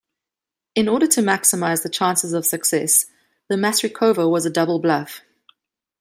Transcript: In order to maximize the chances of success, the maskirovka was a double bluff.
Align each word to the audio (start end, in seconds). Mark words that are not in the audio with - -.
In 0.73 0.87
order 0.89 1.05
to 1.05 1.21
maximize 1.21 1.83
the 1.83 1.87
chances 1.89 2.33
of 2.33 2.43
success, 2.43 3.05
the 3.49 3.55
maskirovka 3.55 4.27
was 4.27 4.47
a 4.47 4.49
double 4.49 4.79
bluff. 4.79 5.21